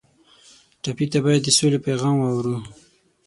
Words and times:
ټپي 0.81 1.05
ته 1.11 1.19
باید 1.25 1.41
د 1.43 1.47
سولې 1.57 1.79
پیغام 1.87 2.15
واورو. 2.17 2.55